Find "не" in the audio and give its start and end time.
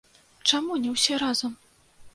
0.87-0.95